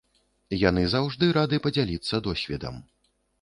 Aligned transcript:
Яны 0.69 0.85
заўжды 0.93 1.29
рады 1.37 1.59
падзяліцца 1.67 2.21
досведам. 2.29 2.81